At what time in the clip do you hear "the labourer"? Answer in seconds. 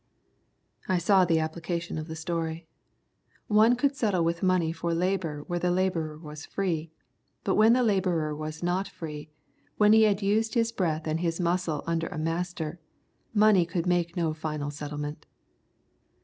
5.59-6.17, 7.73-8.35